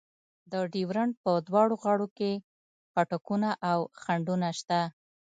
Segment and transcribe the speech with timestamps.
[0.51, 2.31] د ډیورنډ په دواړو غاړو کې
[2.93, 4.79] پاټکونه او خنډونه شته.